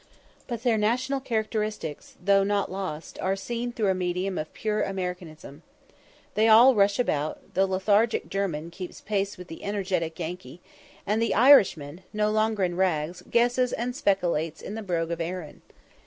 But 0.47 0.63
their 0.63 0.79
national 0.79 1.19
characteristics, 1.19 2.15
though 2.19 2.43
not 2.43 2.71
lost, 2.71 3.19
are 3.19 3.35
seen 3.35 3.71
through 3.71 3.89
a 3.91 3.93
medium 3.93 4.39
of 4.39 4.51
pure 4.51 4.81
Americanism. 4.81 5.61
They 6.33 6.47
all 6.47 6.73
rush 6.73 6.97
about 6.97 7.53
the 7.53 7.67
lethargic 7.67 8.27
German 8.27 8.71
keeps 8.71 9.01
pace 9.01 9.37
with 9.37 9.47
the 9.47 9.63
energetic 9.63 10.17
Yankee; 10.17 10.59
and 11.05 11.21
the 11.21 11.35
Irishman, 11.35 12.01
no 12.13 12.31
longer 12.31 12.63
in 12.63 12.77
rags, 12.77 13.21
"guesses" 13.29 13.73
and 13.73 13.93
"spekilates" 13.93 14.59
in 14.59 14.73
the 14.73 14.81
brogue 14.81 15.11
of 15.11 15.21
Erin. 15.21 15.61